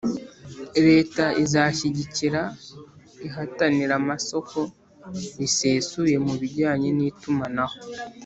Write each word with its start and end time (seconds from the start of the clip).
leta 0.87 1.23
izashyigikira 1.43 2.41
ihataniramasoko 3.27 4.59
risesuye 5.39 6.15
mu 6.25 6.33
bijyanye 6.41 6.89
n'itumanaho 6.97 7.77